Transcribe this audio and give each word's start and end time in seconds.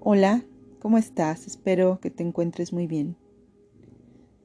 Hola, 0.00 0.44
¿cómo 0.78 0.96
estás? 0.96 1.48
Espero 1.48 1.98
que 1.98 2.10
te 2.10 2.22
encuentres 2.22 2.72
muy 2.72 2.86
bien. 2.86 3.16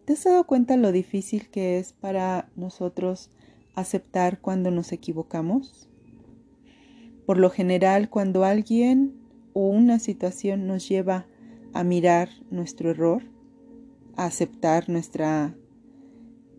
¿Te 0.03 0.13
has 0.13 0.23
dado 0.23 0.47
cuenta 0.47 0.77
lo 0.77 0.91
difícil 0.91 1.51
que 1.51 1.77
es 1.77 1.93
para 1.93 2.49
nosotros 2.55 3.29
aceptar 3.75 4.41
cuando 4.41 4.71
nos 4.71 4.91
equivocamos? 4.91 5.87
Por 7.27 7.37
lo 7.37 7.51
general, 7.51 8.09
cuando 8.09 8.45
alguien 8.45 9.13
o 9.53 9.67
una 9.67 9.99
situación 9.99 10.65
nos 10.65 10.89
lleva 10.89 11.27
a 11.71 11.83
mirar 11.83 12.29
nuestro 12.49 12.89
error, 12.89 13.21
a 14.15 14.25
aceptar 14.25 14.89
nuestra 14.89 15.55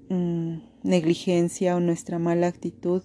mm, 0.09 0.59
negligencia 0.85 1.75
o 1.75 1.81
nuestra 1.81 2.21
mala 2.21 2.47
actitud, 2.47 3.03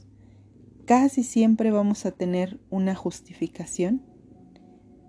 casi 0.86 1.24
siempre 1.24 1.72
vamos 1.72 2.06
a 2.06 2.12
tener 2.12 2.60
una 2.70 2.94
justificación 2.94 4.09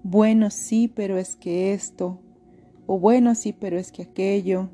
bueno, 0.02 0.50
sí, 0.50 0.88
pero 0.88 1.18
es 1.18 1.36
que 1.36 1.74
esto, 1.74 2.20
o 2.86 2.98
bueno, 2.98 3.34
sí, 3.34 3.52
pero 3.52 3.78
es 3.78 3.92
que 3.92 4.02
aquello. 4.02 4.70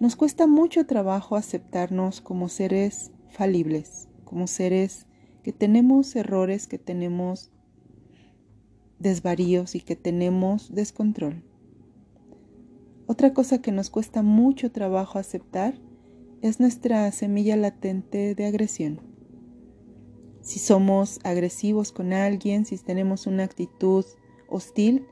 Nos 0.00 0.16
cuesta 0.16 0.46
mucho 0.46 0.86
trabajo 0.86 1.36
aceptarnos 1.36 2.20
como 2.20 2.48
seres 2.48 3.12
falibles, 3.28 4.08
como 4.24 4.46
seres 4.46 5.06
que 5.42 5.52
tenemos 5.52 6.16
errores, 6.16 6.66
que 6.66 6.78
tenemos 6.78 7.52
desvaríos 8.98 9.74
y 9.74 9.80
que 9.80 9.94
tenemos 9.94 10.74
descontrol. 10.74 11.44
Otra 13.06 13.34
cosa 13.34 13.60
que 13.60 13.72
nos 13.72 13.90
cuesta 13.90 14.22
mucho 14.22 14.72
trabajo 14.72 15.18
aceptar 15.18 15.74
es 16.40 16.60
nuestra 16.60 17.10
semilla 17.12 17.56
latente 17.56 18.34
de 18.34 18.46
agresión 18.46 19.13
si 20.44 20.58
somos 20.58 21.20
agresivos 21.24 21.90
con 21.90 22.12
alguien, 22.12 22.66
si 22.66 22.76
tenemos 22.76 23.26
una 23.26 23.44
actitud 23.44 24.04
hostil, 24.46 25.06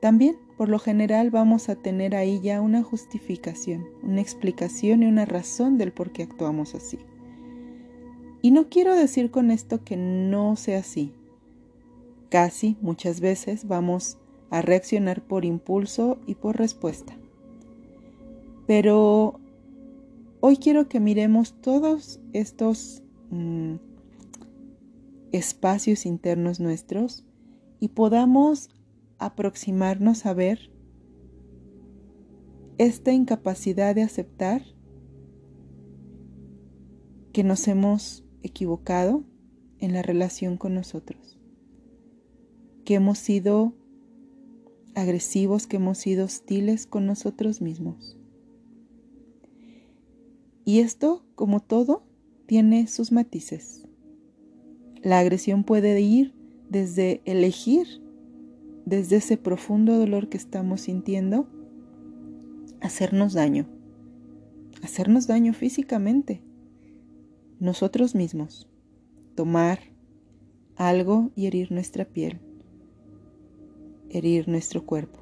también 0.00 0.36
por 0.56 0.68
lo 0.68 0.78
general 0.78 1.30
vamos 1.30 1.68
a 1.68 1.74
tener 1.74 2.14
ahí 2.14 2.40
ya 2.40 2.60
una 2.60 2.84
justificación, 2.84 3.84
una 4.04 4.20
explicación 4.20 5.02
y 5.02 5.06
una 5.06 5.24
razón 5.24 5.76
del 5.76 5.92
por 5.92 6.12
qué 6.12 6.22
actuamos 6.22 6.76
así. 6.76 6.98
Y 8.42 8.52
no 8.52 8.68
quiero 8.68 8.94
decir 8.94 9.32
con 9.32 9.50
esto 9.50 9.82
que 9.82 9.96
no 9.96 10.54
sea 10.54 10.78
así. 10.78 11.12
Casi 12.28 12.76
muchas 12.80 13.20
veces 13.20 13.66
vamos 13.66 14.18
a 14.50 14.62
reaccionar 14.62 15.20
por 15.22 15.44
impulso 15.44 16.18
y 16.28 16.36
por 16.36 16.56
respuesta. 16.56 17.16
Pero 18.68 19.40
hoy 20.38 20.58
quiero 20.58 20.88
que 20.88 21.00
miremos 21.00 21.54
todos 21.60 22.20
estos 22.32 23.02
mm, 23.30 23.76
espacios 25.34 26.06
internos 26.06 26.60
nuestros 26.60 27.24
y 27.80 27.88
podamos 27.88 28.70
aproximarnos 29.18 30.26
a 30.26 30.34
ver 30.34 30.70
esta 32.78 33.12
incapacidad 33.12 33.96
de 33.96 34.02
aceptar 34.02 34.62
que 37.32 37.42
nos 37.42 37.66
hemos 37.66 38.24
equivocado 38.42 39.24
en 39.80 39.92
la 39.92 40.02
relación 40.02 40.56
con 40.56 40.72
nosotros, 40.72 41.36
que 42.84 42.94
hemos 42.94 43.18
sido 43.18 43.74
agresivos, 44.94 45.66
que 45.66 45.78
hemos 45.78 45.98
sido 45.98 46.26
hostiles 46.26 46.86
con 46.86 47.06
nosotros 47.06 47.60
mismos. 47.60 48.16
Y 50.64 50.78
esto, 50.78 51.26
como 51.34 51.58
todo, 51.58 52.06
tiene 52.46 52.86
sus 52.86 53.10
matices. 53.10 53.84
La 55.04 55.18
agresión 55.18 55.64
puede 55.64 56.00
ir 56.00 56.32
desde 56.70 57.20
elegir, 57.26 57.86
desde 58.86 59.16
ese 59.16 59.36
profundo 59.36 59.98
dolor 59.98 60.30
que 60.30 60.38
estamos 60.38 60.80
sintiendo, 60.80 61.46
hacernos 62.80 63.34
daño, 63.34 63.66
hacernos 64.82 65.26
daño 65.26 65.52
físicamente, 65.52 66.42
nosotros 67.60 68.14
mismos, 68.14 68.66
tomar 69.34 69.78
algo 70.74 71.32
y 71.36 71.48
herir 71.48 71.70
nuestra 71.70 72.06
piel, 72.06 72.40
herir 74.08 74.48
nuestro 74.48 74.86
cuerpo. 74.86 75.20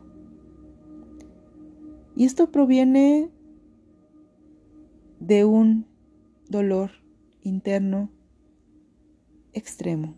Y 2.15 2.25
esto 2.25 2.53
proviene 2.53 3.31
de 5.19 5.45
un 5.45 5.87
dolor 6.49 6.93
interno 7.43 8.11
extremo. 9.53 10.15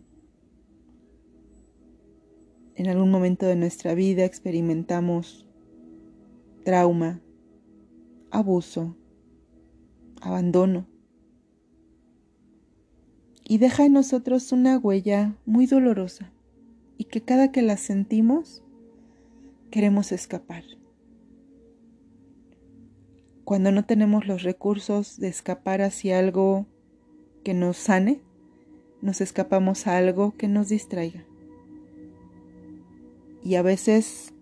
En 2.75 2.87
algún 2.87 3.09
momento 3.09 3.45
de 3.45 3.55
nuestra 3.55 3.93
vida 3.95 4.25
experimentamos 4.25 5.47
trauma, 6.63 7.21
abuso, 8.31 8.97
abandono. 10.21 10.87
Y 13.47 13.59
deja 13.59 13.85
en 13.85 13.93
nosotros 13.93 14.51
una 14.51 14.77
huella 14.77 15.37
muy 15.45 15.67
dolorosa 15.67 16.31
y 16.97 17.05
que 17.05 17.21
cada 17.21 17.51
que 17.51 17.61
la 17.61 17.77
sentimos 17.77 18.63
queremos 19.69 20.11
escapar. 20.11 20.63
Cuando 23.43 23.71
no 23.71 23.85
tenemos 23.85 24.25
los 24.25 24.41
recursos 24.41 25.19
de 25.19 25.27
escapar 25.27 25.81
hacia 25.81 26.17
algo 26.17 26.65
que 27.43 27.53
nos 27.53 27.77
sane, 27.77 28.21
nos 29.05 29.21
escapamos 29.21 29.85
a 29.85 29.97
algo 29.97 30.33
que 30.35 30.47
nos 30.47 30.67
distraiga. 30.69 31.23
Y 33.43 33.53
a 33.53 33.61
veces 33.61 34.33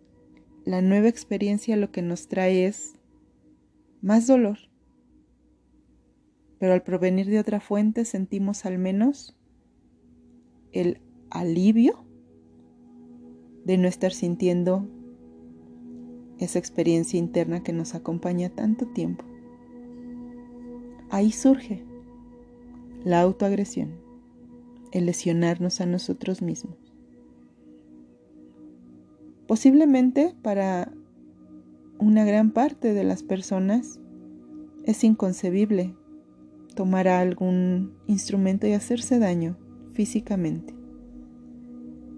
la 0.63 0.81
nueva 0.81 1.09
experiencia 1.09 1.75
lo 1.75 1.91
que 1.91 2.01
nos 2.01 2.29
trae 2.29 2.65
es 2.65 2.93
más 4.01 4.25
dolor. 4.25 4.59
Pero 6.59 6.71
al 6.71 6.81
provenir 6.81 7.27
de 7.27 7.39
otra 7.39 7.59
fuente 7.59 8.05
sentimos 8.05 8.65
al 8.65 8.77
menos 8.77 9.35
el 10.71 11.01
alivio 11.29 12.05
de 13.65 13.77
no 13.77 13.89
estar 13.89 14.13
sintiendo 14.13 14.87
esa 16.39 16.57
experiencia 16.57 17.19
interna 17.19 17.63
que 17.63 17.73
nos 17.73 17.95
acompaña 17.95 18.47
tanto 18.47 18.87
tiempo. 18.87 19.25
Ahí 21.09 21.33
surge 21.33 21.83
la 23.03 23.19
autoagresión 23.19 24.02
el 24.93 25.07
lesionarnos 25.07 25.81
a 25.81 25.87
nosotros 25.87 26.41
mismos. 26.41 26.77
Posiblemente 29.47 30.35
para 30.41 30.93
una 31.99 32.23
gran 32.25 32.51
parte 32.51 32.93
de 32.93 33.03
las 33.03 33.23
personas 33.23 33.99
es 34.85 35.03
inconcebible 35.03 35.95
tomar 36.75 37.07
algún 37.07 37.93
instrumento 38.07 38.67
y 38.67 38.73
hacerse 38.73 39.19
daño 39.19 39.57
físicamente. 39.93 40.75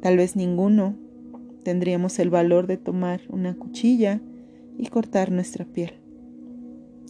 Tal 0.02 0.18
vez 0.18 0.36
ninguno 0.36 0.98
tendríamos 1.64 2.20
el 2.20 2.30
valor 2.30 2.68
de 2.68 2.78
tomar 2.78 3.22
una 3.30 3.56
cuchilla 3.56 4.22
y 4.78 4.88
cortar 4.88 5.32
nuestra 5.32 5.66
piel, 5.66 5.94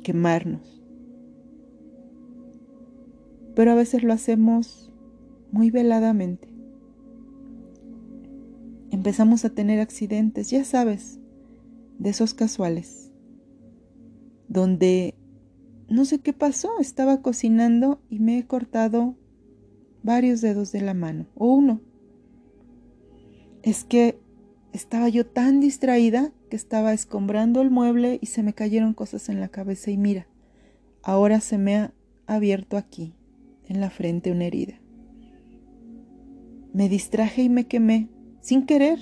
quemarnos. 0.03 0.83
Pero 3.55 3.71
a 3.71 3.75
veces 3.75 4.03
lo 4.03 4.13
hacemos 4.13 4.91
muy 5.51 5.72
veladamente. 5.72 6.50
Empezamos 8.91 9.45
a 9.45 9.50
tener 9.50 9.79
accidentes, 9.79 10.50
ya 10.50 10.63
sabes, 10.63 11.19
de 12.00 12.09
esos 12.09 12.33
casuales, 12.33 13.11
donde 14.47 15.16
no 15.89 16.05
sé 16.05 16.19
qué 16.19 16.34
pasó, 16.34 16.79
estaba 16.79 17.22
cocinando 17.22 18.01
y 18.09 18.19
me 18.19 18.38
he 18.38 18.45
cortado 18.45 19.16
varios 20.03 20.41
dedos 20.41 20.72
de 20.72 20.81
la 20.81 20.94
mano, 20.94 21.28
o 21.35 21.53
uno. 21.53 21.81
Es 23.63 23.84
que 23.84 24.19
estaba 24.73 25.09
yo 25.09 25.25
tan 25.25 25.59
distraída 25.59 26.31
que 26.49 26.55
estaba 26.55 26.93
escombrando 26.93 27.61
el 27.61 27.72
mueble 27.72 28.19
y 28.22 28.28
se 28.28 28.43
me 28.43 28.53
cayeron 28.53 28.93
cosas 28.93 29.29
en 29.29 29.40
la 29.40 29.47
cabeza 29.47 29.91
y 29.91 29.97
mira, 29.97 30.28
ahora 31.02 31.40
se 31.41 31.58
me 31.58 31.75
ha 31.75 31.93
abierto 32.28 32.78
aquí, 32.78 33.14
en 33.67 33.81
la 33.81 33.90
frente, 33.90 34.31
una 34.31 34.46
herida. 34.46 34.79
Me 36.75 36.89
distraje 36.89 37.41
y 37.41 37.47
me 37.47 37.67
quemé, 37.67 38.09
sin 38.41 38.66
querer. 38.66 38.99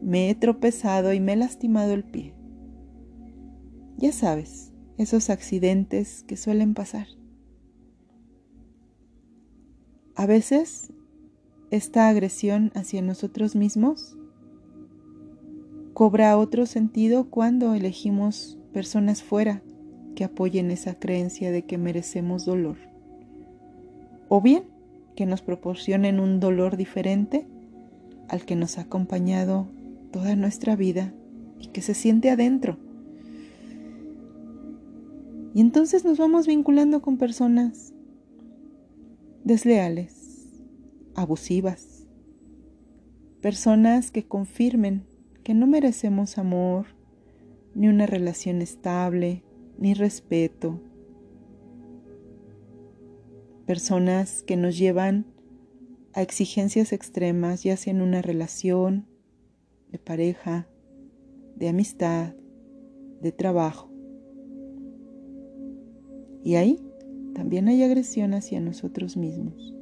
Me 0.00 0.30
he 0.30 0.34
tropezado 0.36 1.12
y 1.12 1.18
me 1.18 1.32
he 1.32 1.36
lastimado 1.36 1.92
el 1.92 2.04
pie. 2.04 2.36
Ya 3.96 4.12
sabes, 4.12 4.72
esos 4.96 5.28
accidentes 5.28 6.22
que 6.22 6.36
suelen 6.36 6.74
pasar. 6.74 7.08
A 10.14 10.26
veces, 10.26 10.92
esta 11.72 12.08
agresión 12.08 12.70
hacia 12.76 13.02
nosotros 13.02 13.56
mismos 13.56 14.16
cobra 15.94 16.38
otro 16.38 16.64
sentido 16.66 17.28
cuando 17.28 17.74
elegimos 17.74 18.56
personas 18.72 19.24
fuera 19.24 19.64
que 20.14 20.22
apoyen 20.22 20.70
esa 20.70 21.00
creencia 21.00 21.50
de 21.50 21.62
que 21.66 21.76
merecemos 21.76 22.44
dolor. 22.44 22.76
O 24.28 24.40
bien, 24.40 24.71
que 25.16 25.26
nos 25.26 25.42
proporcionen 25.42 26.20
un 26.20 26.40
dolor 26.40 26.76
diferente 26.76 27.46
al 28.28 28.44
que 28.44 28.56
nos 28.56 28.78
ha 28.78 28.82
acompañado 28.82 29.66
toda 30.10 30.36
nuestra 30.36 30.76
vida 30.76 31.12
y 31.58 31.68
que 31.68 31.82
se 31.82 31.94
siente 31.94 32.30
adentro. 32.30 32.78
Y 35.54 35.60
entonces 35.60 36.04
nos 36.04 36.18
vamos 36.18 36.46
vinculando 36.46 37.02
con 37.02 37.18
personas 37.18 37.92
desleales, 39.44 40.48
abusivas, 41.14 42.06
personas 43.40 44.10
que 44.10 44.24
confirmen 44.24 45.04
que 45.42 45.54
no 45.54 45.66
merecemos 45.66 46.38
amor, 46.38 46.86
ni 47.74 47.88
una 47.88 48.06
relación 48.06 48.62
estable, 48.62 49.42
ni 49.78 49.94
respeto. 49.94 50.80
Personas 53.66 54.42
que 54.42 54.56
nos 54.56 54.76
llevan 54.76 55.26
a 56.14 56.22
exigencias 56.22 56.92
extremas, 56.92 57.62
ya 57.62 57.76
sea 57.76 57.92
en 57.92 58.02
una 58.02 58.22
relación 58.22 59.06
de 59.90 59.98
pareja, 59.98 60.68
de 61.56 61.68
amistad, 61.68 62.34
de 63.20 63.32
trabajo. 63.32 63.90
Y 66.44 66.56
ahí 66.56 66.80
también 67.34 67.68
hay 67.68 67.82
agresión 67.82 68.34
hacia 68.34 68.60
nosotros 68.60 69.16
mismos. 69.16 69.74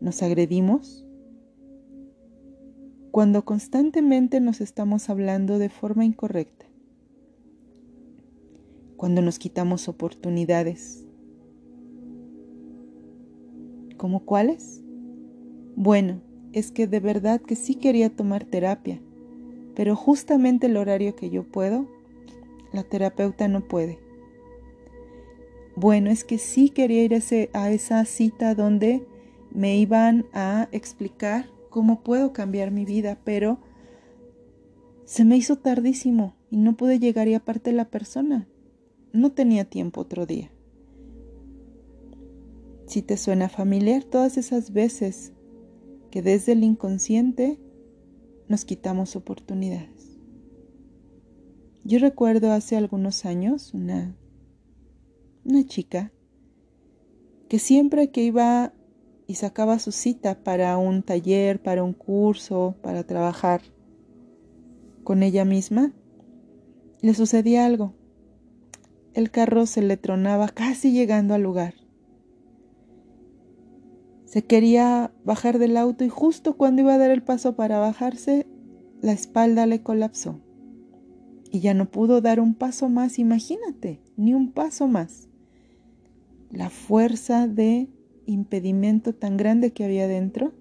Nos 0.00 0.22
agredimos 0.22 1.06
cuando 3.10 3.44
constantemente 3.44 4.40
nos 4.40 4.60
estamos 4.60 5.10
hablando 5.10 5.58
de 5.58 5.68
forma 5.68 6.04
incorrecta, 6.04 6.66
cuando 8.96 9.20
nos 9.22 9.38
quitamos 9.38 9.88
oportunidades. 9.88 11.04
¿Cómo 13.96 14.24
cuáles? 14.24 14.82
Bueno, 15.76 16.20
es 16.52 16.70
que 16.70 16.86
de 16.86 17.00
verdad 17.00 17.40
que 17.40 17.56
sí 17.56 17.74
quería 17.74 18.10
tomar 18.10 18.44
terapia, 18.44 19.00
pero 19.74 19.96
justamente 19.96 20.66
el 20.66 20.76
horario 20.76 21.16
que 21.16 21.30
yo 21.30 21.44
puedo, 21.44 21.88
la 22.72 22.82
terapeuta 22.82 23.48
no 23.48 23.66
puede. 23.66 23.98
Bueno, 25.74 26.10
es 26.10 26.24
que 26.24 26.38
sí 26.38 26.68
quería 26.68 27.02
ir 27.02 27.14
a, 27.54 27.70
esa 27.70 28.04
cita 28.04 28.54
donde 28.54 29.06
me 29.50 29.76
iban 29.78 30.26
a 30.32 30.68
explicar 30.72 31.46
cómo 31.70 32.02
puedo 32.02 32.32
cambiar 32.32 32.70
mi 32.70 32.84
vida, 32.84 33.18
pero 33.24 33.58
se 35.04 35.24
me 35.24 35.36
hizo 35.36 35.56
tardísimo 35.56 36.34
y 36.50 36.58
no 36.58 36.76
pude 36.76 36.98
llegar 36.98 37.28
y 37.28 37.34
aparte 37.34 37.72
la 37.72 37.86
persona 37.86 38.46
no 39.12 39.32
tenía 39.32 39.64
tiempo 39.64 40.02
otro 40.02 40.26
día. 40.26 40.50
Si 42.92 43.00
te 43.00 43.16
suena 43.16 43.48
familiar 43.48 44.04
todas 44.04 44.36
esas 44.36 44.74
veces 44.74 45.32
que 46.10 46.20
desde 46.20 46.52
el 46.52 46.62
inconsciente 46.62 47.58
nos 48.48 48.66
quitamos 48.66 49.16
oportunidades. 49.16 50.18
Yo 51.84 52.00
recuerdo 52.00 52.52
hace 52.52 52.76
algunos 52.76 53.24
años 53.24 53.72
una 53.72 54.14
una 55.42 55.64
chica 55.64 56.12
que 57.48 57.58
siempre 57.58 58.10
que 58.10 58.24
iba 58.24 58.74
y 59.26 59.36
sacaba 59.36 59.78
su 59.78 59.90
cita 59.90 60.44
para 60.44 60.76
un 60.76 61.02
taller, 61.02 61.62
para 61.62 61.82
un 61.82 61.94
curso, 61.94 62.74
para 62.82 63.04
trabajar 63.04 63.62
con 65.02 65.22
ella 65.22 65.46
misma, 65.46 65.94
le 67.00 67.14
sucedía 67.14 67.64
algo. 67.64 67.94
El 69.14 69.30
carro 69.30 69.64
se 69.64 69.80
le 69.80 69.96
tronaba 69.96 70.50
casi 70.50 70.92
llegando 70.92 71.32
al 71.32 71.42
lugar. 71.42 71.81
Se 74.32 74.40
quería 74.40 75.12
bajar 75.26 75.58
del 75.58 75.76
auto 75.76 76.06
y 76.06 76.08
justo 76.08 76.56
cuando 76.56 76.80
iba 76.80 76.94
a 76.94 76.98
dar 76.98 77.10
el 77.10 77.22
paso 77.22 77.54
para 77.54 77.78
bajarse, 77.78 78.46
la 79.02 79.12
espalda 79.12 79.66
le 79.66 79.82
colapsó. 79.82 80.40
Y 81.50 81.60
ya 81.60 81.74
no 81.74 81.90
pudo 81.90 82.22
dar 82.22 82.40
un 82.40 82.54
paso 82.54 82.88
más, 82.88 83.18
imagínate, 83.18 84.00
ni 84.16 84.32
un 84.32 84.52
paso 84.52 84.88
más 84.88 85.28
la 86.50 86.70
fuerza 86.70 87.46
de 87.46 87.90
impedimento 88.24 89.14
tan 89.14 89.36
grande 89.36 89.74
que 89.74 89.84
había 89.84 90.08
dentro 90.08 90.54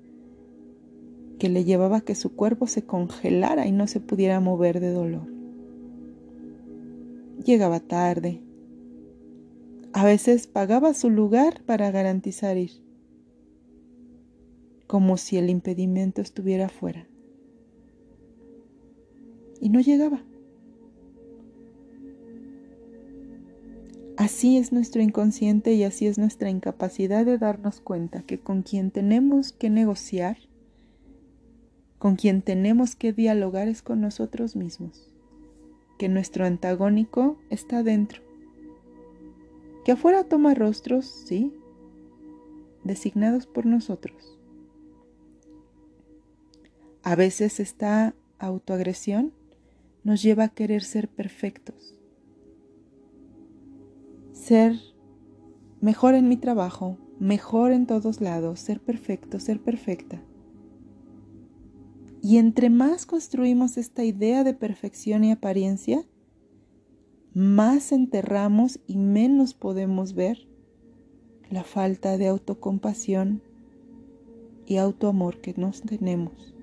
que 1.40 1.48
le 1.48 1.64
llevaba 1.64 2.00
a 2.00 2.02
que 2.02 2.14
su 2.14 2.36
cuerpo 2.36 2.68
se 2.68 2.84
congelara 2.84 3.68
y 3.68 3.72
no 3.72 3.88
se 3.88 4.02
pudiera 4.02 4.42
mover 4.42 4.82
de 4.82 4.92
dolor. 4.92 5.32
Llegaba 7.46 7.80
tarde. 7.80 8.42
A 9.94 10.04
veces 10.04 10.48
pagaba 10.48 10.94
su 10.94 11.10
lugar 11.10 11.62
para 11.66 11.90
garantizar 11.90 12.58
ir, 12.58 12.91
como 14.92 15.16
si 15.16 15.38
el 15.38 15.50
impedimento 15.50 16.20
estuviera 16.20 16.68
fuera. 16.68 17.08
Y 19.62 19.70
no 19.70 19.80
llegaba. 19.80 20.22
Así 24.18 24.58
es 24.58 24.74
nuestro 24.74 25.02
inconsciente 25.02 25.72
y 25.76 25.86
así 25.86 26.08
es 26.08 26.18
nuestra 26.18 26.50
incapacidad 26.50 27.26
de 27.26 27.38
darnos 27.38 27.80
cuenta 27.80 28.24
que 28.24 28.42
con 28.42 28.64
quien 28.64 28.92
tenemos 28.92 29.54
que 29.54 29.70
negociar, 29.70 30.36
con 31.98 32.18
quien 32.18 32.42
tenemos 32.42 32.98
que 32.98 33.14
dialogar 33.14 33.70
es 33.70 33.82
con 33.82 34.02
nosotros 34.02 34.58
mismos, 34.58 35.10
que 36.00 36.10
nuestro 36.10 36.46
antagónico 36.46 37.38
está 37.50 37.82
dentro, 37.82 38.24
que 39.86 39.94
afuera 39.94 40.26
toma 40.26 40.54
rostros, 40.54 41.06
sí, 41.06 41.54
designados 42.84 43.48
por 43.48 43.66
nosotros. 43.66 44.41
A 47.04 47.16
veces 47.16 47.60
esta 47.60 48.14
autoagresión 48.40 49.34
nos 50.04 50.22
lleva 50.22 50.46
a 50.46 50.50
querer 50.50 50.84
ser 50.84 51.08
perfectos 51.08 51.96
ser 54.42 54.80
mejor 55.82 56.16
en 56.16 56.28
mi 56.28 56.36
trabajo, 56.36 56.98
mejor 57.20 57.72
en 57.72 57.86
todos 57.86 58.22
lados, 58.22 58.60
ser 58.60 58.82
perfecto, 58.82 59.40
ser 59.40 59.62
perfecta. 59.62 60.22
Y 62.24 62.38
entre 62.38 62.70
más 62.70 63.06
construimos 63.06 63.78
esta 63.78 64.04
idea 64.04 64.44
de 64.44 64.54
perfección 64.54 65.24
y 65.24 65.32
apariencia, 65.32 66.04
más 67.34 67.92
enterramos 67.92 68.80
y 68.88 68.98
menos 68.98 69.54
podemos 69.54 70.14
ver 70.16 70.48
la 71.50 71.64
falta 71.64 72.18
de 72.18 72.28
autocompasión 72.28 73.42
y 74.66 74.78
autoamor 74.78 75.40
que 75.40 75.54
nos 75.56 75.82
tenemos. 75.82 76.54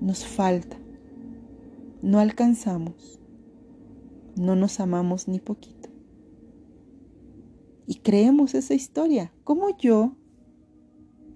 Nos 0.00 0.24
falta. 0.24 0.76
No 2.02 2.18
alcanzamos. 2.18 3.20
No 4.36 4.54
nos 4.54 4.80
amamos 4.80 5.28
ni 5.28 5.40
poquito 5.40 5.88
y 7.88 7.94
creemos 7.96 8.54
esa 8.54 8.74
historia. 8.74 9.32
Como 9.44 9.76
yo, 9.78 10.14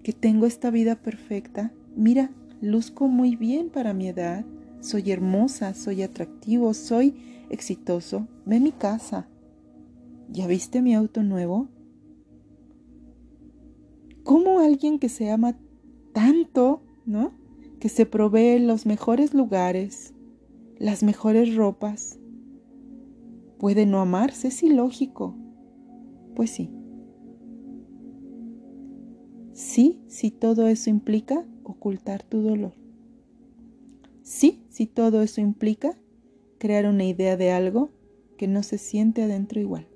que 0.03 0.13
tengo 0.13 0.45
esta 0.45 0.69
vida 0.69 1.01
perfecta, 1.01 1.73
mira, 1.95 2.29
luzco 2.61 3.07
muy 3.07 3.35
bien 3.35 3.71
para 3.71 3.95
mi 3.95 4.07
edad, 4.07 4.45
soy 4.79 5.11
hermosa, 5.11 5.73
soy 5.73 6.03
atractivo, 6.03 6.75
soy 6.75 7.15
exitoso, 7.49 8.27
ve 8.45 8.59
mi 8.59 8.71
casa. 8.71 9.27
¿Ya 10.29 10.45
viste 10.45 10.83
mi 10.83 10.93
auto 10.93 11.23
nuevo? 11.23 11.69
¿Cómo 14.23 14.59
alguien 14.59 14.99
que 14.99 15.09
se 15.09 15.31
ama 15.31 15.57
tanto, 16.13 16.83
¿no? 17.07 17.33
Que 17.83 17.89
se 17.89 18.05
provee 18.05 18.59
los 18.59 18.85
mejores 18.85 19.33
lugares, 19.33 20.13
las 20.77 21.03
mejores 21.03 21.53
ropas, 21.53 22.17
puede 23.57 23.85
no 23.85 23.99
amarse? 23.99 24.47
Es 24.47 24.63
ilógico. 24.63 25.35
Pues 26.33 26.49
sí. 26.49 26.71
Sí, 29.51 30.01
si 30.07 30.31
todo 30.31 30.69
eso 30.69 30.89
implica 30.89 31.45
ocultar 31.65 32.23
tu 32.23 32.41
dolor. 32.41 32.71
Sí, 34.21 34.63
si 34.69 34.85
todo 34.85 35.21
eso 35.21 35.41
implica 35.41 35.99
crear 36.59 36.85
una 36.85 37.03
idea 37.03 37.35
de 37.35 37.51
algo 37.51 37.89
que 38.37 38.47
no 38.47 38.63
se 38.63 38.77
siente 38.77 39.23
adentro 39.23 39.59
igual. 39.59 39.89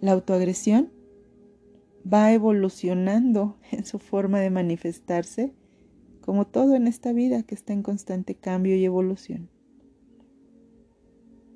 La 0.00 0.10
autoagresión 0.10 0.90
va 2.12 2.32
evolucionando 2.32 3.56
en 3.70 3.84
su 3.84 3.98
forma 3.98 4.40
de 4.40 4.50
manifestarse, 4.50 5.52
como 6.20 6.46
todo 6.46 6.74
en 6.74 6.86
esta 6.86 7.12
vida 7.12 7.42
que 7.42 7.54
está 7.54 7.72
en 7.72 7.82
constante 7.82 8.34
cambio 8.34 8.76
y 8.76 8.84
evolución. 8.84 9.48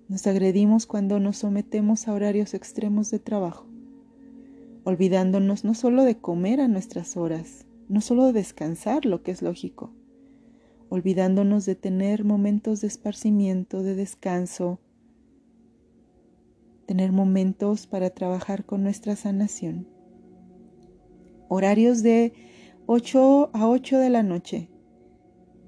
Nos 0.08 0.26
agredimos 0.26 0.86
cuando 0.86 1.20
nos 1.20 1.38
sometemos 1.38 2.06
a 2.06 2.12
horarios 2.12 2.54
extremos 2.54 3.10
de 3.10 3.18
trabajo, 3.18 3.66
olvidándonos 4.84 5.64
no 5.64 5.74
solo 5.74 6.04
de 6.04 6.18
comer 6.18 6.60
a 6.60 6.68
nuestras 6.68 7.16
horas, 7.16 7.66
no 7.88 8.00
solo 8.00 8.26
de 8.26 8.32
descansar, 8.32 9.04
lo 9.06 9.22
que 9.22 9.30
es 9.30 9.42
lógico, 9.42 9.92
olvidándonos 10.88 11.64
de 11.64 11.74
tener 11.74 12.24
momentos 12.24 12.80
de 12.80 12.88
esparcimiento, 12.88 13.82
de 13.82 13.94
descanso, 13.94 14.80
tener 16.86 17.12
momentos 17.12 17.86
para 17.86 18.10
trabajar 18.10 18.66
con 18.66 18.82
nuestra 18.82 19.16
sanación, 19.16 19.86
horarios 21.52 22.02
de 22.02 22.32
8 22.86 23.50
a 23.52 23.68
8 23.68 23.98
de 23.98 24.08
la 24.08 24.22
noche, 24.22 24.70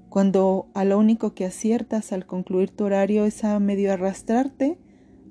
cuando 0.09 0.67
a 0.73 0.83
lo 0.83 0.97
único 0.97 1.35
que 1.35 1.45
aciertas 1.45 2.11
al 2.11 2.25
concluir 2.25 2.71
tu 2.71 2.85
horario 2.85 3.25
es 3.25 3.43
a 3.43 3.59
medio 3.59 3.93
arrastrarte, 3.93 4.79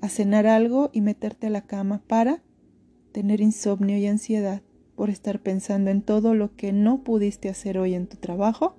a 0.01 0.07
cenar 0.07 0.47
algo 0.47 0.91
y 0.93 1.01
meterte 1.01 1.47
a 1.47 1.49
la 1.49 1.65
cama 1.65 2.01
para 2.07 2.41
tener 3.11 3.41
insomnio 3.41 3.97
y 3.97 4.07
ansiedad 4.07 4.61
por 4.95 5.09
estar 5.09 5.41
pensando 5.41 5.91
en 5.91 6.01
todo 6.01 6.33
lo 6.33 6.55
que 6.55 6.71
no 6.71 7.03
pudiste 7.03 7.49
hacer 7.49 7.77
hoy 7.77 7.93
en 7.93 8.07
tu 8.07 8.15
trabajo 8.15 8.77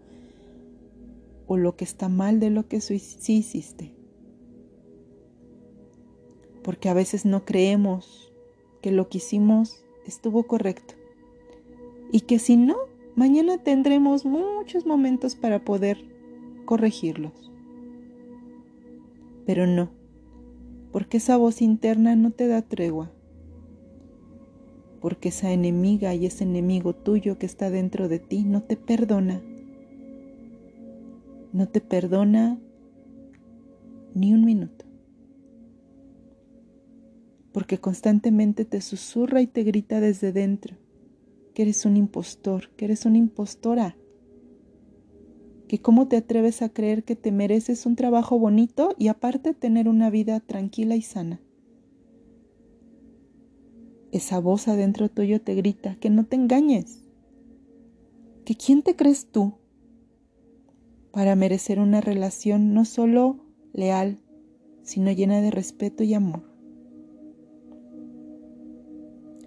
o 1.47 1.59
lo 1.59 1.77
que 1.77 1.85
está 1.85 2.09
mal 2.09 2.41
de 2.41 2.49
lo 2.49 2.69
que 2.69 2.81
sí 2.81 2.95
hiciste. 3.35 3.95
Porque 6.63 6.89
a 6.89 6.95
veces 6.95 7.27
no 7.27 7.45
creemos 7.45 8.33
que 8.81 8.93
lo 8.93 9.11
que 9.11 9.19
hicimos 9.19 9.85
estuvo 10.07 10.45
correcto 10.45 10.96
y 12.13 12.21
que 12.21 12.39
si 12.39 12.57
no, 12.57 12.77
mañana 13.15 13.59
tendremos 13.59 14.25
muchos 14.25 14.87
momentos 14.87 15.35
para 15.35 15.65
poder 15.65 16.05
corregirlos. 16.65 17.53
Pero 19.45 19.67
no, 19.67 19.91
porque 20.93 21.19
esa 21.19 21.37
voz 21.37 21.63
interna 21.63 22.17
no 22.17 22.31
te 22.31 22.49
da 22.49 22.63
tregua, 22.63 23.13
porque 25.01 25.29
esa 25.29 25.53
enemiga 25.53 26.15
y 26.15 26.27
ese 26.27 26.45
enemigo 26.45 26.95
tuyo 26.95 27.39
que 27.39 27.47
está 27.47 27.71
dentro 27.71 28.09
de 28.09 28.19
ti 28.19 28.45
no 28.45 28.63
te 28.63 28.77
perdona, 28.77 29.43
no 31.53 31.69
te 31.69 31.81
perdona 31.81 32.59
ni 34.15 34.33
un 34.33 34.45
minuto, 34.45 34.85
porque 37.53 37.79
constantemente 37.79 38.65
te 38.65 38.81
susurra 38.81 39.41
y 39.43 39.47
te 39.47 39.63
grita 39.63 40.01
desde 40.01 40.33
dentro 40.33 40.77
que 41.57 41.63
eres 41.63 41.87
un 41.87 41.97
impostor, 41.97 42.69
que 42.77 42.85
eres 42.85 43.07
una 43.07 43.17
impostora, 43.17 43.97
que 45.69 45.79
cómo 45.81 46.07
te 46.07 46.19
atreves 46.19 46.61
a 46.61 46.69
creer 46.69 47.03
que 47.03 47.17
te 47.17 47.33
mereces 47.33 47.87
un 47.87 47.97
trabajo 47.97 48.39
bonito 48.39 48.95
y 48.99 49.09
aparte 49.09 49.55
tener 49.55 49.89
una 49.89 50.11
vida 50.11 50.39
tranquila 50.41 50.97
y 50.97 51.01
sana. 51.01 51.41
Esa 54.13 54.39
voz 54.39 54.69
adentro 54.69 55.09
tuyo 55.09 55.41
te 55.41 55.55
grita 55.55 55.97
que 55.99 56.11
no 56.11 56.27
te 56.27 56.37
engañes, 56.37 57.07
que 58.45 58.55
quién 58.55 58.83
te 58.83 58.95
crees 58.95 59.25
tú 59.33 59.55
para 61.11 61.37
merecer 61.37 61.81
una 61.81 62.03
relación 62.03 62.75
no 62.75 62.85
solo 62.85 63.47
leal, 63.73 64.19
sino 64.83 65.11
llena 65.11 65.41
de 65.41 65.51
respeto 65.51 66.05
y 66.05 66.13
amor. 66.13 66.43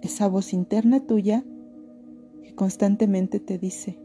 Esa 0.02 0.26
voz 0.26 0.52
interna 0.52 1.06
tuya 1.06 1.44
constantemente 2.50 3.40
te 3.40 3.58
dice 3.58 3.98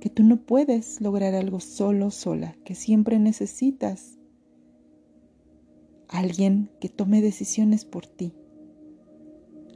que 0.00 0.10
tú 0.10 0.22
no 0.22 0.36
puedes 0.36 1.00
lograr 1.00 1.34
algo 1.34 1.60
solo, 1.60 2.10
sola, 2.10 2.56
que 2.64 2.74
siempre 2.74 3.18
necesitas 3.18 4.18
alguien 6.08 6.70
que 6.80 6.88
tome 6.88 7.20
decisiones 7.20 7.84
por 7.84 8.06
ti, 8.06 8.32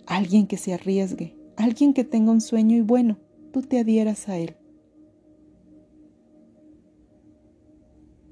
alguien 0.07 0.47
que 0.47 0.57
se 0.57 0.75
arriesgue, 0.75 1.37
alguien 1.57 1.95
que 1.95 2.05
tenga 2.05 2.33
un 2.33 2.41
sueño 2.41 2.77
y 2.77 2.81
bueno, 2.81 3.19
tú 3.53 3.63
te 3.63 3.79
adhieras 3.79 4.29
a 4.29 4.39
él. 4.39 4.57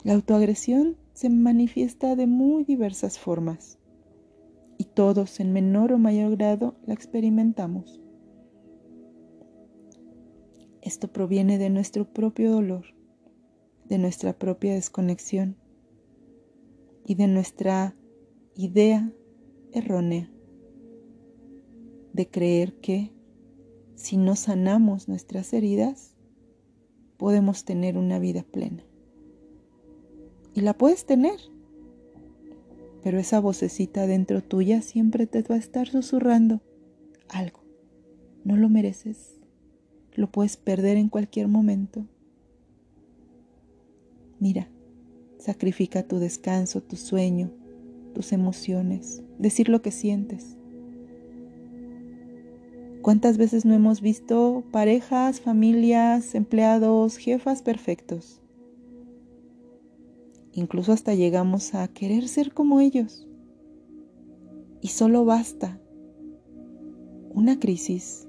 La 0.04 0.14
autoagresión 0.14 0.96
se 1.12 1.28
manifiesta 1.28 2.14
de 2.14 2.26
muy 2.26 2.64
diversas 2.64 3.18
formas 3.18 3.78
y 4.78 4.84
todos 4.84 5.40
en 5.40 5.52
menor 5.52 5.92
o 5.92 5.98
mayor 5.98 6.36
grado 6.36 6.76
la 6.86 6.94
experimentamos. 6.94 8.00
Esto 10.88 11.08
proviene 11.12 11.58
de 11.58 11.68
nuestro 11.68 12.10
propio 12.10 12.50
dolor, 12.50 12.86
de 13.90 13.98
nuestra 13.98 14.32
propia 14.38 14.72
desconexión 14.72 15.58
y 17.04 17.14
de 17.14 17.26
nuestra 17.26 17.94
idea 18.54 19.12
errónea 19.74 20.32
de 22.14 22.30
creer 22.30 22.80
que 22.80 23.12
si 23.96 24.16
no 24.16 24.34
sanamos 24.34 25.08
nuestras 25.08 25.52
heridas, 25.52 26.14
podemos 27.18 27.66
tener 27.66 27.98
una 27.98 28.18
vida 28.18 28.42
plena. 28.42 28.82
Y 30.54 30.62
la 30.62 30.72
puedes 30.72 31.04
tener, 31.04 31.38
pero 33.02 33.18
esa 33.18 33.40
vocecita 33.40 34.06
dentro 34.06 34.42
tuya 34.42 34.80
siempre 34.80 35.26
te 35.26 35.42
va 35.42 35.56
a 35.56 35.58
estar 35.58 35.86
susurrando 35.86 36.62
algo. 37.28 37.60
No 38.42 38.56
lo 38.56 38.70
mereces 38.70 39.37
lo 40.18 40.28
puedes 40.28 40.56
perder 40.56 40.96
en 40.96 41.08
cualquier 41.08 41.46
momento. 41.46 42.04
Mira, 44.40 44.68
sacrifica 45.38 46.02
tu 46.02 46.18
descanso, 46.18 46.82
tu 46.82 46.96
sueño, 46.96 47.52
tus 48.14 48.32
emociones, 48.32 49.22
decir 49.38 49.68
lo 49.68 49.80
que 49.80 49.92
sientes. 49.92 50.56
¿Cuántas 53.00 53.38
veces 53.38 53.64
no 53.64 53.74
hemos 53.74 54.00
visto 54.00 54.64
parejas, 54.72 55.40
familias, 55.40 56.34
empleados, 56.34 57.16
jefas 57.16 57.62
perfectos? 57.62 58.40
Incluso 60.52 60.92
hasta 60.92 61.14
llegamos 61.14 61.76
a 61.76 61.86
querer 61.86 62.26
ser 62.26 62.52
como 62.52 62.80
ellos. 62.80 63.28
Y 64.80 64.88
solo 64.88 65.24
basta 65.24 65.80
una 67.30 67.60
crisis 67.60 68.27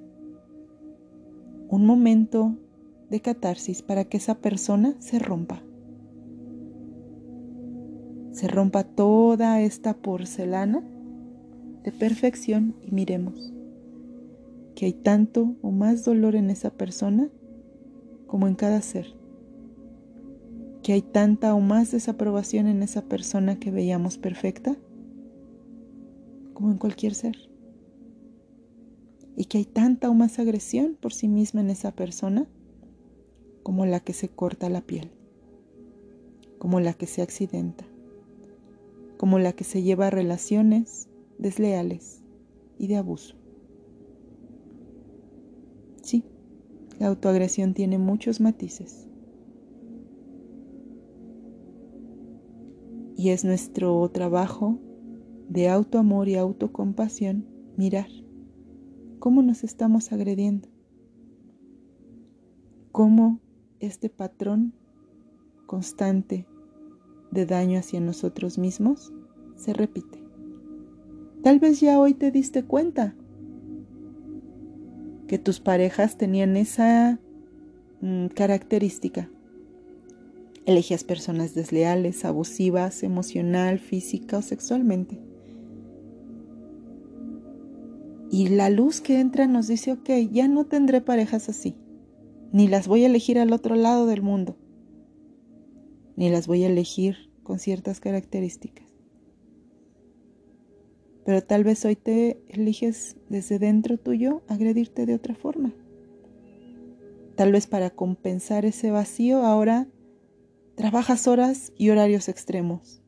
un 1.70 1.86
momento 1.86 2.56
de 3.10 3.22
catarsis 3.22 3.82
para 3.84 4.04
que 4.06 4.18
esa 4.18 4.36
persona 4.36 4.96
se 5.00 5.20
rompa. 5.20 5.62
Se 8.32 8.48
rompa 8.48 8.84
toda 8.84 9.62
esta 9.62 9.96
porcelana 9.96 10.84
de 11.84 11.92
perfección 11.92 12.76
y 12.82 12.92
miremos 12.92 13.54
que 14.76 14.88
hay 14.88 14.94
tanto 14.94 15.56
o 15.62 15.72
más 15.72 16.06
dolor 16.06 16.36
en 16.36 16.50
esa 16.50 16.72
persona 16.72 17.30
como 18.28 18.48
en 18.48 18.56
cada 18.56 18.82
ser. 18.82 19.08
Que 20.82 20.94
hay 20.94 21.02
tanta 21.02 21.54
o 21.54 21.60
más 21.60 21.92
desaprobación 21.92 22.68
en 22.68 22.82
esa 22.82 23.04
persona 23.04 23.60
que 23.60 23.72
veíamos 23.72 24.18
perfecta 24.18 24.76
como 26.54 26.72
en 26.72 26.78
cualquier 26.78 27.14
ser 27.14 27.50
y 29.40 29.46
que 29.46 29.58
hay 29.60 29.64
tanta 29.64 30.10
o 30.10 30.14
más 30.14 30.38
agresión 30.38 30.98
por 31.00 31.14
sí 31.14 31.30
misma 31.30 31.62
en 31.62 31.70
esa 31.70 31.94
persona 31.94 32.46
como 33.64 33.86
la 33.86 34.02
que 34.02 34.12
se 34.12 34.28
corta 34.28 34.68
la 34.70 34.82
piel, 34.82 35.12
como 36.58 36.82
la 36.82 36.92
que 36.94 37.08
se 37.08 37.22
accidenta, 37.22 37.86
como 39.16 39.40
la 39.40 39.54
que 39.54 39.64
se 39.64 39.82
lleva 39.82 40.08
a 40.08 40.10
relaciones 40.10 41.08
desleales 41.38 42.22
y 42.78 42.88
de 42.88 42.98
abuso. 42.98 43.38
Sí, 46.04 46.26
la 47.00 47.08
autoagresión 47.08 47.74
tiene 47.74 47.98
muchos 47.98 48.42
matices. 48.42 49.08
Y 53.16 53.30
es 53.30 53.46
nuestro 53.46 54.10
trabajo 54.10 54.80
de 55.48 55.70
autoamor 55.70 56.28
y 56.28 56.36
autocompasión 56.36 57.46
mirar 57.78 58.19
cómo 59.20 59.42
nos 59.42 59.64
estamos 59.64 60.12
agrediendo, 60.12 60.70
cómo 62.92 63.40
este 63.80 64.10
patrón 64.10 64.74
constante 65.68 66.48
de 67.32 67.46
daño 67.46 67.80
hacia 67.80 68.00
nosotros 68.00 68.58
mismos 68.58 69.14
se 69.56 69.74
repite. 69.74 70.20
Tal 71.44 71.60
vez 71.60 71.80
ya 71.80 72.00
hoy 72.00 72.14
te 72.14 72.32
diste 72.32 72.64
cuenta 72.64 73.16
que 75.28 75.38
tus 75.38 75.60
parejas 75.60 76.18
tenían 76.18 76.58
esa 76.58 77.20
mm, 78.02 78.28
característica. 78.28 79.30
Elegías 80.66 81.04
personas 81.04 81.54
desleales, 81.54 82.26
abusivas, 82.26 83.04
emocional, 83.04 83.80
física 83.80 84.40
o 84.40 84.42
sexualmente. 84.42 85.29
Y 88.30 88.50
la 88.50 88.70
luz 88.70 89.02
que 89.02 89.20
entra 89.20 89.48
nos 89.48 89.68
dice, 89.68 89.92
ok, 89.92 90.10
ya 90.32 90.48
no 90.48 90.66
tendré 90.66 91.02
parejas 91.02 91.50
así, 91.50 91.76
ni 92.52 92.68
las 92.68 92.88
voy 92.88 93.04
a 93.04 93.08
elegir 93.08 93.40
al 93.40 93.54
otro 93.54 93.76
lado 93.76 94.06
del 94.06 94.22
mundo, 94.22 94.58
ni 96.16 96.30
las 96.30 96.46
voy 96.46 96.64
a 96.64 96.68
elegir 96.68 97.32
con 97.44 97.60
ciertas 97.60 98.00
características. 98.00 98.88
Pero 101.26 101.44
tal 101.44 101.64
vez 101.64 101.86
hoy 101.86 101.96
te 101.96 102.42
eliges 102.48 103.18
desde 103.30 103.60
dentro 103.60 103.98
tuyo 103.98 104.42
agredirte 104.48 105.06
de 105.06 105.16
otra 105.16 105.36
forma. 105.36 105.74
Tal 107.36 107.52
vez 107.52 107.68
para 107.68 107.90
compensar 107.90 108.66
ese 108.66 108.92
vacío 108.92 109.46
ahora 109.46 109.88
trabajas 110.76 111.28
horas 111.28 111.72
y 111.78 111.90
horarios 111.90 112.30
extremos. 112.30 113.02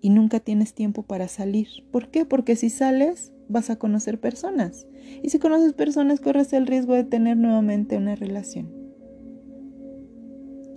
Y 0.00 0.10
nunca 0.10 0.40
tienes 0.40 0.74
tiempo 0.74 1.02
para 1.04 1.28
salir. 1.28 1.68
¿Por 1.90 2.10
qué? 2.10 2.24
Porque 2.24 2.56
si 2.56 2.68
sales 2.68 3.32
vas 3.52 3.70
a 3.70 3.76
conocer 3.76 4.18
personas. 4.18 4.86
Y 5.22 5.30
si 5.30 5.38
conoces 5.38 5.74
personas, 5.74 6.20
corres 6.20 6.52
el 6.52 6.66
riesgo 6.66 6.94
de 6.94 7.04
tener 7.04 7.36
nuevamente 7.36 7.96
una 7.96 8.16
relación. 8.16 8.70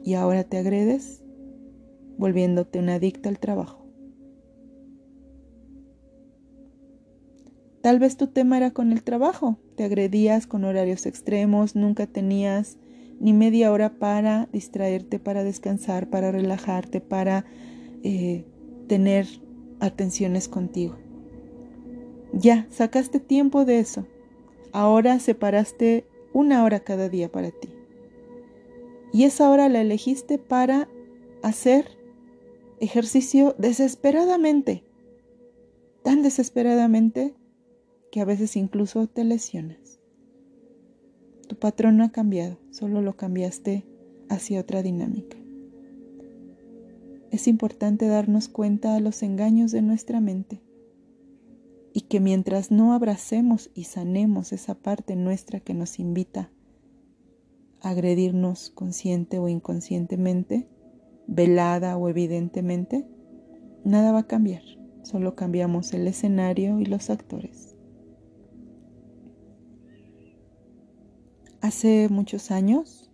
Y 0.03 0.13
ahora 0.13 0.43
te 0.43 0.57
agredes 0.57 1.23
volviéndote 2.17 2.79
una 2.79 2.95
adicta 2.95 3.29
al 3.29 3.39
trabajo. 3.39 3.85
Tal 7.81 7.99
vez 7.99 8.17
tu 8.17 8.27
tema 8.27 8.57
era 8.57 8.71
con 8.71 8.91
el 8.91 9.03
trabajo. 9.03 9.59
Te 9.75 9.83
agredías 9.83 10.47
con 10.47 10.63
horarios 10.63 11.05
extremos, 11.05 11.75
nunca 11.75 12.07
tenías 12.07 12.77
ni 13.19 13.33
media 13.33 13.71
hora 13.71 13.99
para 13.99 14.47
distraerte, 14.51 15.19
para 15.19 15.43
descansar, 15.43 16.09
para 16.09 16.31
relajarte, 16.31 16.99
para 16.99 17.45
eh, 18.03 18.45
tener 18.87 19.27
atenciones 19.79 20.47
contigo. 20.47 21.04
Ya, 22.37 22.67
sacaste 22.69 23.21
tiempo 23.21 23.63
de 23.63 23.79
eso. 23.79 24.05
Ahora 24.73 25.19
separaste 25.19 26.05
una 26.33 26.65
hora 26.65 26.81
cada 26.81 27.07
día 27.07 27.31
para 27.31 27.49
ti. 27.49 27.69
Y 29.13 29.23
esa 29.23 29.49
hora 29.49 29.69
la 29.69 29.79
elegiste 29.79 30.37
para 30.37 30.89
hacer 31.41 31.87
ejercicio 32.81 33.55
desesperadamente. 33.57 34.83
Tan 36.03 36.23
desesperadamente 36.23 37.33
que 38.11 38.19
a 38.19 38.25
veces 38.25 38.57
incluso 38.57 39.07
te 39.07 39.23
lesionas. 39.23 40.01
Tu 41.47 41.55
patrón 41.55 41.95
no 41.95 42.03
ha 42.03 42.11
cambiado, 42.11 42.59
solo 42.69 43.01
lo 43.01 43.15
cambiaste 43.15 43.85
hacia 44.27 44.59
otra 44.59 44.83
dinámica. 44.83 45.37
Es 47.31 47.47
importante 47.47 48.07
darnos 48.07 48.49
cuenta 48.49 48.93
de 48.93 48.99
los 48.99 49.23
engaños 49.23 49.71
de 49.71 49.81
nuestra 49.81 50.19
mente 50.19 50.64
y 51.95 52.01
que 52.01 52.19
mientras 52.19 52.71
no 52.71 52.91
abracemos 52.91 53.71
y 53.73 53.85
sanemos 53.85 54.51
esa 54.51 54.75
parte 54.75 55.15
nuestra 55.15 55.61
que 55.61 55.73
nos 55.73 55.97
invita 55.97 56.51
a 57.79 57.91
agredirnos 57.91 58.69
consciente 58.69 59.39
o 59.39 59.47
inconscientemente, 59.47 60.67
velada 61.25 61.95
o 61.95 62.09
evidentemente, 62.09 63.07
nada 63.85 64.11
va 64.11 64.19
a 64.19 64.27
cambiar, 64.27 64.61
solo 65.03 65.35
cambiamos 65.35 65.93
el 65.93 66.05
escenario 66.05 66.81
y 66.81 66.85
los 66.85 67.09
actores. 67.09 67.77
Hace 71.61 72.09
muchos 72.09 72.51
años 72.51 73.09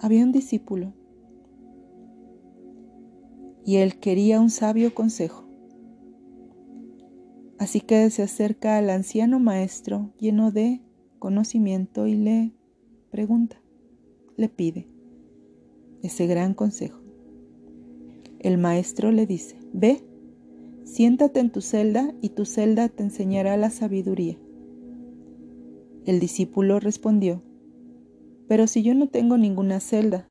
había 0.00 0.22
un 0.22 0.32
discípulo 0.32 0.92
y 3.64 3.76
él 3.76 3.98
quería 3.98 4.38
un 4.38 4.50
sabio 4.50 4.94
consejo. 4.94 5.43
Así 7.58 7.80
que 7.80 8.10
se 8.10 8.22
acerca 8.22 8.78
al 8.78 8.90
anciano 8.90 9.38
maestro 9.38 10.12
lleno 10.18 10.50
de 10.50 10.80
conocimiento 11.18 12.06
y 12.06 12.16
le 12.16 12.52
pregunta, 13.10 13.60
le 14.36 14.48
pide 14.48 14.88
ese 16.02 16.26
gran 16.26 16.54
consejo. 16.54 17.00
El 18.40 18.58
maestro 18.58 19.10
le 19.10 19.26
dice, 19.26 19.56
ve, 19.72 20.04
siéntate 20.84 21.40
en 21.40 21.50
tu 21.50 21.60
celda 21.60 22.12
y 22.20 22.30
tu 22.30 22.44
celda 22.44 22.88
te 22.88 23.02
enseñará 23.02 23.56
la 23.56 23.70
sabiduría. 23.70 24.36
El 26.04 26.20
discípulo 26.20 26.80
respondió, 26.80 27.42
pero 28.48 28.66
si 28.66 28.82
yo 28.82 28.94
no 28.94 29.08
tengo 29.08 29.38
ninguna 29.38 29.80
celda, 29.80 30.28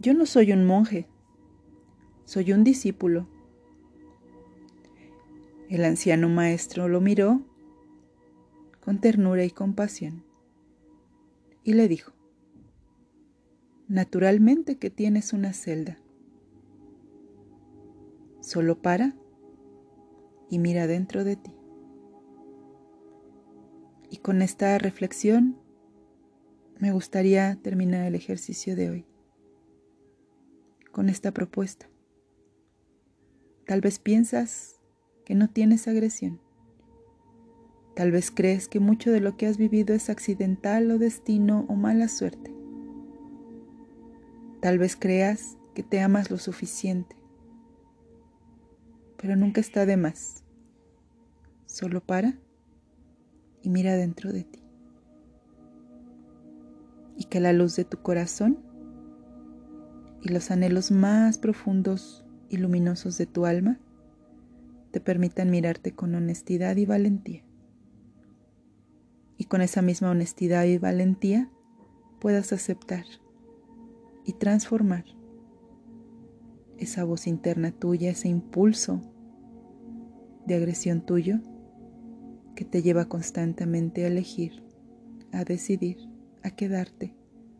yo 0.00 0.14
no 0.14 0.24
soy 0.24 0.52
un 0.52 0.64
monje, 0.64 1.06
soy 2.24 2.52
un 2.52 2.64
discípulo. 2.64 3.28
El 5.68 5.84
anciano 5.84 6.30
maestro 6.30 6.88
lo 6.88 7.00
miró 7.02 7.42
con 8.80 9.00
ternura 9.00 9.44
y 9.44 9.50
compasión 9.50 10.24
y 11.62 11.74
le 11.74 11.88
dijo, 11.88 12.12
naturalmente 13.86 14.78
que 14.78 14.88
tienes 14.88 15.34
una 15.34 15.52
celda. 15.52 15.98
Solo 18.40 18.80
para 18.80 19.14
y 20.48 20.58
mira 20.58 20.86
dentro 20.86 21.22
de 21.22 21.36
ti. 21.36 21.52
Y 24.10 24.16
con 24.18 24.40
esta 24.40 24.78
reflexión 24.78 25.58
me 26.78 26.92
gustaría 26.92 27.56
terminar 27.60 28.06
el 28.06 28.14
ejercicio 28.14 28.74
de 28.74 28.88
hoy 28.88 29.06
con 30.92 31.10
esta 31.10 31.32
propuesta. 31.32 31.90
Tal 33.66 33.82
vez 33.82 33.98
piensas 33.98 34.77
que 35.28 35.34
no 35.34 35.50
tienes 35.50 35.86
agresión. 35.86 36.40
Tal 37.94 38.10
vez 38.10 38.30
crees 38.30 38.66
que 38.66 38.80
mucho 38.80 39.10
de 39.10 39.20
lo 39.20 39.36
que 39.36 39.46
has 39.46 39.58
vivido 39.58 39.94
es 39.94 40.08
accidental 40.08 40.90
o 40.90 40.96
destino 40.96 41.66
o 41.68 41.74
mala 41.74 42.08
suerte. 42.08 42.50
Tal 44.62 44.78
vez 44.78 44.96
creas 44.96 45.58
que 45.74 45.82
te 45.82 46.00
amas 46.00 46.30
lo 46.30 46.38
suficiente, 46.38 47.14
pero 49.18 49.36
nunca 49.36 49.60
está 49.60 49.84
de 49.84 49.98
más. 49.98 50.44
Solo 51.66 52.00
para 52.00 52.38
y 53.60 53.68
mira 53.68 53.96
dentro 53.96 54.32
de 54.32 54.44
ti. 54.44 54.62
Y 57.18 57.24
que 57.24 57.38
la 57.38 57.52
luz 57.52 57.76
de 57.76 57.84
tu 57.84 57.98
corazón 57.98 58.60
y 60.22 60.30
los 60.30 60.50
anhelos 60.50 60.90
más 60.90 61.36
profundos 61.36 62.24
y 62.48 62.56
luminosos 62.56 63.18
de 63.18 63.26
tu 63.26 63.44
alma 63.44 63.78
te 64.98 65.04
permitan 65.04 65.48
mirarte 65.48 65.92
con 65.92 66.16
honestidad 66.16 66.74
y 66.74 66.84
valentía. 66.84 67.44
Y 69.36 69.44
con 69.44 69.60
esa 69.60 69.80
misma 69.80 70.10
honestidad 70.10 70.64
y 70.64 70.76
valentía 70.76 71.48
puedas 72.18 72.52
aceptar 72.52 73.04
y 74.24 74.32
transformar 74.32 75.04
esa 76.78 77.04
voz 77.04 77.28
interna 77.28 77.70
tuya, 77.70 78.10
ese 78.10 78.26
impulso 78.26 79.00
de 80.46 80.56
agresión 80.56 81.06
tuyo 81.06 81.38
que 82.56 82.64
te 82.64 82.82
lleva 82.82 83.04
constantemente 83.04 84.02
a 84.02 84.08
elegir, 84.08 84.64
a 85.30 85.44
decidir, 85.44 85.98
a 86.42 86.50
quedarte, 86.50 87.14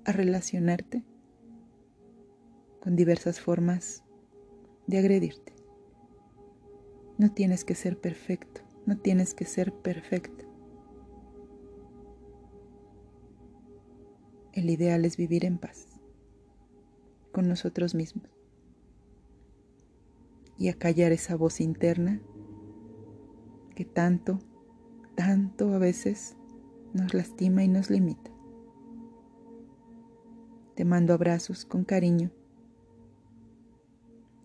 a 0.04 0.10
relacionarte 0.10 1.04
con 2.80 2.96
diversas 2.96 3.38
formas 3.38 4.02
de 4.88 4.98
agredirte. 4.98 5.57
No 7.18 7.32
tienes 7.32 7.64
que 7.64 7.74
ser 7.74 8.00
perfecto, 8.00 8.60
no 8.86 8.96
tienes 8.96 9.34
que 9.34 9.44
ser 9.44 9.72
perfecta. 9.72 10.44
El 14.52 14.70
ideal 14.70 15.04
es 15.04 15.16
vivir 15.16 15.44
en 15.44 15.58
paz 15.58 15.86
con 17.32 17.48
nosotros 17.48 17.96
mismos 17.96 18.28
y 20.56 20.68
acallar 20.68 21.12
esa 21.12 21.36
voz 21.36 21.60
interna 21.60 22.20
que 23.74 23.84
tanto, 23.84 24.38
tanto 25.16 25.74
a 25.74 25.78
veces 25.78 26.36
nos 26.94 27.14
lastima 27.14 27.64
y 27.64 27.68
nos 27.68 27.90
limita. 27.90 28.30
Te 30.76 30.84
mando 30.84 31.14
abrazos 31.14 31.64
con 31.64 31.82
cariño 31.84 32.30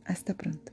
hasta 0.06 0.36
pronto. 0.36 0.73